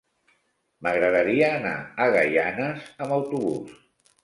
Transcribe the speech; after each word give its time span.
M'agradaria 0.87 1.51
anar 1.59 1.75
a 1.83 2.09
Gaianes 2.17 2.91
amb 3.05 3.17
autobús. 3.21 3.79